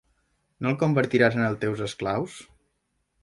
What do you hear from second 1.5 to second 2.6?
teus esclaus?